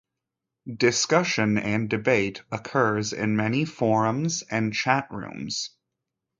Discussion 0.75 1.59
and 1.59 1.87
debate 1.87 2.41
occurs 2.51 3.13
in 3.13 3.35
many 3.35 3.65
forums 3.65 4.41
and 4.49 4.73
chat 4.73 5.07
rooms. 5.11 5.77